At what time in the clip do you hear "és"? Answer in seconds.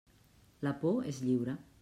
1.13-1.21